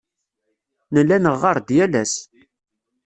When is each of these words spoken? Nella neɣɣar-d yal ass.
Nella 0.93 1.17
neɣɣar-d 1.19 1.67
yal 1.77 1.93
ass. 2.01 2.13